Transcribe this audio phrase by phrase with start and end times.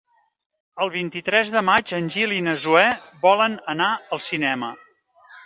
[0.85, 2.87] El vint-i-tres de maig en Gil i na Zoè
[3.27, 4.73] volen anar al cinema.